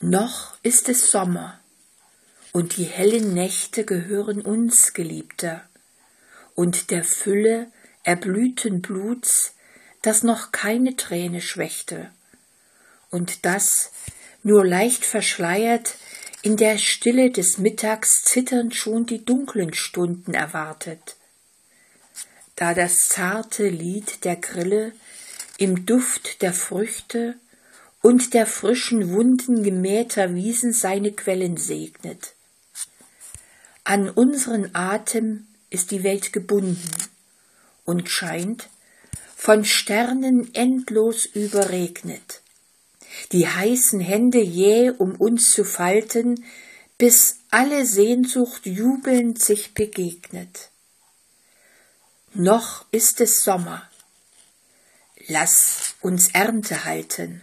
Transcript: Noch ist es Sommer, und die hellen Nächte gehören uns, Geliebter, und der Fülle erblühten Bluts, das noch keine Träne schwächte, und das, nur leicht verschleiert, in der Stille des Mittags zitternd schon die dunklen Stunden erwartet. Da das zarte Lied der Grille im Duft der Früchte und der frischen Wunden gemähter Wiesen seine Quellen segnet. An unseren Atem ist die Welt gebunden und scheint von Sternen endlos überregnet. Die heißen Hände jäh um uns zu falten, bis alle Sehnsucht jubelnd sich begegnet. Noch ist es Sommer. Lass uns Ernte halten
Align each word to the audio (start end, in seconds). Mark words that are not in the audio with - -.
Noch 0.00 0.58
ist 0.62 0.90
es 0.90 1.10
Sommer, 1.10 1.58
und 2.52 2.76
die 2.76 2.84
hellen 2.84 3.32
Nächte 3.32 3.86
gehören 3.86 4.42
uns, 4.42 4.92
Geliebter, 4.92 5.66
und 6.54 6.90
der 6.90 7.02
Fülle 7.02 7.72
erblühten 8.02 8.82
Bluts, 8.82 9.54
das 10.02 10.22
noch 10.22 10.52
keine 10.52 10.96
Träne 10.96 11.40
schwächte, 11.40 12.10
und 13.10 13.46
das, 13.46 13.90
nur 14.42 14.66
leicht 14.66 15.02
verschleiert, 15.02 15.94
in 16.42 16.58
der 16.58 16.76
Stille 16.76 17.30
des 17.30 17.56
Mittags 17.56 18.22
zitternd 18.22 18.74
schon 18.74 19.06
die 19.06 19.24
dunklen 19.24 19.72
Stunden 19.72 20.34
erwartet. 20.34 21.16
Da 22.54 22.74
das 22.74 23.08
zarte 23.08 23.66
Lied 23.66 24.24
der 24.24 24.36
Grille 24.36 24.92
im 25.56 25.86
Duft 25.86 26.42
der 26.42 26.52
Früchte 26.52 27.36
und 28.06 28.34
der 28.34 28.46
frischen 28.46 29.10
Wunden 29.10 29.64
gemähter 29.64 30.32
Wiesen 30.36 30.72
seine 30.72 31.10
Quellen 31.10 31.56
segnet. 31.56 32.34
An 33.82 34.08
unseren 34.08 34.76
Atem 34.76 35.48
ist 35.70 35.90
die 35.90 36.04
Welt 36.04 36.32
gebunden 36.32 36.88
und 37.84 38.08
scheint 38.08 38.68
von 39.34 39.64
Sternen 39.64 40.54
endlos 40.54 41.26
überregnet. 41.26 42.42
Die 43.32 43.48
heißen 43.48 43.98
Hände 43.98 44.40
jäh 44.40 44.90
um 44.90 45.16
uns 45.16 45.50
zu 45.50 45.64
falten, 45.64 46.44
bis 46.98 47.38
alle 47.50 47.84
Sehnsucht 47.84 48.66
jubelnd 48.66 49.42
sich 49.42 49.74
begegnet. 49.74 50.70
Noch 52.34 52.86
ist 52.92 53.20
es 53.20 53.42
Sommer. 53.42 53.82
Lass 55.26 55.96
uns 56.02 56.28
Ernte 56.28 56.84
halten 56.84 57.42